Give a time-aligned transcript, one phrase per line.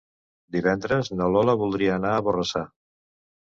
[0.55, 2.67] Divendres na Lola voldria anar a Borrassà.